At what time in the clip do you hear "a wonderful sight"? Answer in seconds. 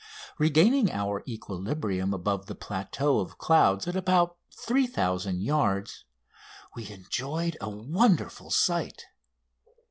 7.61-9.03